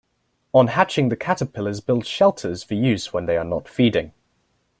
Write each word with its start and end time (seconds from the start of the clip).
On 0.51 0.65
hatching 0.65 1.09
the 1.09 1.15
caterpillars 1.15 1.79
build 1.79 2.07
shelters 2.07 2.63
for 2.63 2.73
use 2.73 3.13
when 3.13 3.27
they 3.27 3.37
are 3.37 3.43
not 3.45 3.69
feeding. 3.69 4.13